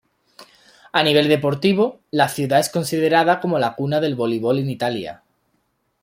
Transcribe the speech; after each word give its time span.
A 0.93 1.03
nivel 1.03 1.27
deportivo, 1.27 1.99
la 2.09 2.27
ciudad 2.27 2.59
es 2.59 2.69
considerada 2.69 3.39
como 3.39 3.59
la 3.59 3.75
cuna 3.75 3.99
del 4.01 4.15
voleibol 4.15 4.57
en 4.57 4.71
Italia. 4.71 5.21